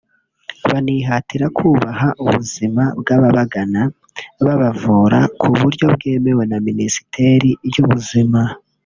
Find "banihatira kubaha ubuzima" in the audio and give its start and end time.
0.69-2.83